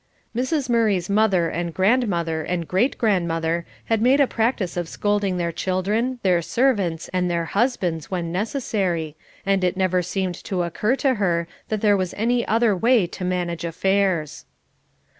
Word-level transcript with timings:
Mrs. 0.35 0.67
Murray's 0.67 1.11
mother 1.11 1.47
and 1.47 1.75
grandmother 1.75 2.41
and 2.41 2.67
great 2.67 2.97
grandmother 2.97 3.67
had 3.85 4.01
made 4.01 4.19
a 4.19 4.25
practice 4.25 4.75
of 4.75 4.89
scolding 4.89 5.37
their 5.37 5.51
children, 5.51 6.17
their 6.23 6.41
servants, 6.41 7.07
and 7.09 7.29
their 7.29 7.45
husbands, 7.45 8.09
when 8.09 8.31
necessary, 8.31 9.15
and 9.45 9.63
it 9.63 9.77
never 9.77 10.01
seemed 10.01 10.33
to 10.45 10.63
occur 10.63 10.95
to 10.95 11.13
her 11.21 11.47
that 11.69 11.81
there 11.81 11.95
was 11.95 12.15
any 12.17 12.43
other 12.47 12.75
way 12.75 13.05
to 13.05 13.23
manage 13.23 13.63
affairs. 13.63 14.45